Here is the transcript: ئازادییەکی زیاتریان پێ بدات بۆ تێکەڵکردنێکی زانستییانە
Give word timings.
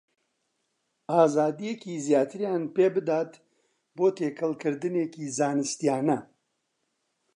ئازادییەکی 1.15 2.03
زیاتریان 2.07 2.63
پێ 2.75 2.85
بدات 2.95 3.31
بۆ 3.95 4.07
تێکەڵکردنێکی 4.17 5.25
زانستییانە 5.37 6.19